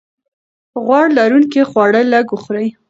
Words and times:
غوړ 0.85 1.05
لرونکي 1.17 1.61
خواړه 1.69 2.01
لږ 2.13 2.25
وخورئ. 2.31 2.67